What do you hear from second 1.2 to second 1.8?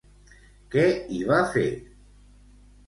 va fer?